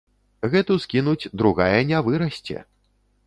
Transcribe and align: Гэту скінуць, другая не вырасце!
Гэту 0.53 0.77
скінуць, 0.85 1.29
другая 1.43 1.79
не 1.91 1.99
вырасце! 2.07 2.57